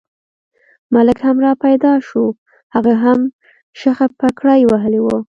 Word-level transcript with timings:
ملک 0.93 1.19
هم 1.27 1.37
را 1.45 1.51
پیدا 1.63 1.93
شو، 2.07 2.23
هغه 2.75 2.93
هم 3.03 3.19
شخه 3.79 4.05
پګړۍ 4.19 4.61
وهلې 4.65 5.01
وه. 5.05 5.17